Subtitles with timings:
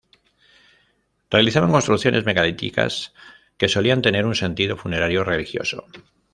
[1.29, 3.13] Realizaban construcciones megalíticas,
[3.59, 5.85] que solían tener un sentido funerario-religioso.